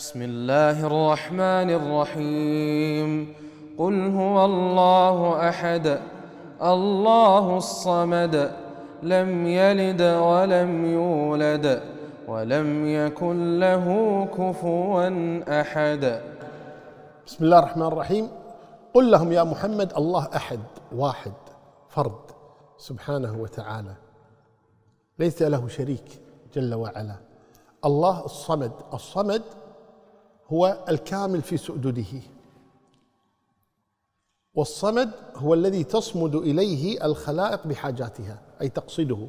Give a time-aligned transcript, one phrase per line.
[0.00, 3.34] بسم الله الرحمن الرحيم.
[3.78, 6.00] قل هو الله أحد
[6.62, 8.52] الله الصمد
[9.02, 11.82] لم يلد ولم يولد
[12.28, 13.86] ولم يكن له
[14.38, 15.08] كفوا
[15.60, 16.22] أحد.
[17.26, 18.28] بسم الله الرحمن الرحيم.
[18.94, 20.60] قل لهم يا محمد الله أحد
[20.96, 21.32] واحد
[21.88, 22.24] فرد
[22.78, 23.94] سبحانه وتعالى.
[25.18, 26.20] ليس له شريك
[26.54, 27.16] جل وعلا.
[27.84, 29.42] الله الصمد الصمد
[30.52, 32.20] هو الكامل في سؤدده.
[34.54, 39.26] والصمد هو الذي تصمد إليه الخلائق بحاجاتها أي تقصده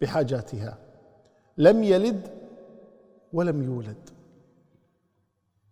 [0.00, 0.78] بحاجاتها.
[1.58, 2.28] لم يلد
[3.32, 4.10] ولم يولد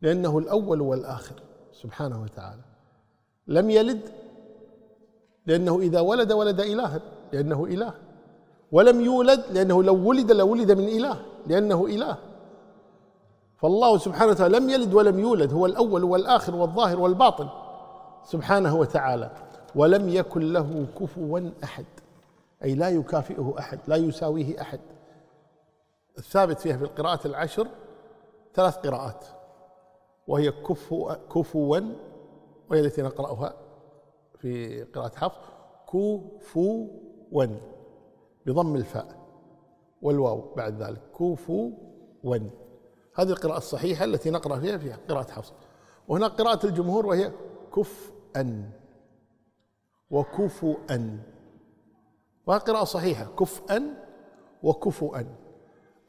[0.02, 1.42] لأنه الأول والآخر
[1.72, 2.62] سبحانه وتعالى.
[3.46, 4.00] لم يلد
[5.46, 7.00] لأنه إذا ولد ولد الها
[7.32, 7.94] لأنه إله.
[8.72, 12.29] ولم يولد لأنه لو ولد لولد من إله لأنه إله.
[13.60, 17.48] فالله سبحانه وتعالى لم يلد ولم يولد هو الأول والآخر والظاهر والباطن.
[18.24, 19.30] سبحانه وتعالى.
[19.74, 21.84] ولم يكن له كفوا أحد.
[22.64, 24.80] أي لا يكافئه أحد لا يساويه أحد.
[26.18, 27.68] الثابت فيها في القراءات العشر
[28.54, 29.24] ثلاث قراءات.
[30.26, 31.80] وهي كفو كفوا
[32.70, 33.54] وهي التي نقرأها
[34.38, 35.38] في قراءة حفص
[35.86, 36.86] كفوا.
[38.46, 39.16] بضم الفاء
[40.02, 41.00] والواو بعد ذلك.
[41.18, 41.70] كفوا.
[43.14, 45.52] هذه القراءة الصحيحة التي نقرأ فيها في قراءة حفص.
[46.08, 47.32] وهناك قراءة الجمهور وهي
[47.76, 48.70] كفءا
[50.10, 51.18] وكفؤا.
[52.46, 53.94] وهذه قراءة صحيحة كفءا
[54.62, 55.26] وكفؤا.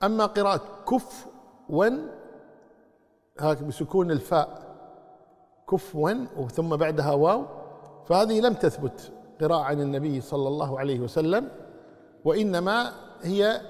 [0.04, 1.92] أما قراءة كفوا
[3.40, 4.72] هاك بسكون الفاء
[5.72, 7.46] كفوا ثم بعدها واو
[8.06, 11.52] فهذه لم تثبت قراءة عن النبي صلى الله عليه وسلم
[12.26, 12.92] وإنما
[13.22, 13.62] هي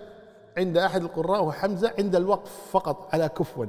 [0.58, 3.66] عند أحد القراء وهو حمزة عند الوقف فقط على كفوا.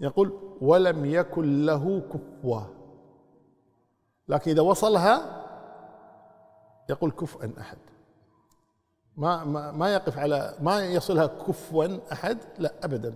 [0.00, 2.60] يقول ولم يكن له كفوا
[4.28, 5.42] لكن إذا وصلها
[6.90, 7.78] يقول كفءا أحد.
[9.16, 13.14] ما ما ما يقف على ما يصلها كفوا أحد لا أبدا.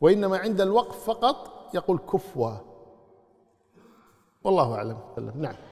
[0.00, 2.52] وإنما عند الوقف فقط يقول كفوا
[4.44, 4.98] والله أعلم.
[5.34, 5.56] نعم.